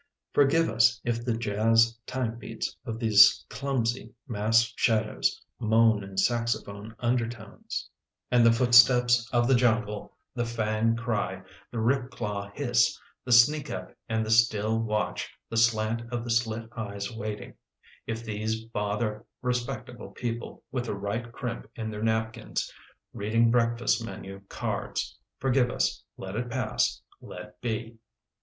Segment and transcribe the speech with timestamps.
[0.33, 7.29] Forgive us if the jazz timebeats Of these clumsy mass shadows Moan in saxophone undertones.
[7.31, 7.87] 10 The Windy City
[8.31, 13.69] And the footsteps of the jungle, The fang cry, the rip claw hiss, The sneak
[13.69, 17.53] up and the still watch, The slant of the slit eyes waiting—
[18.07, 22.73] If these bother respectable people with the right crimp in their napkins
[23.13, 27.99] reading breakfast menu cards— forgive us— let it pass— let be.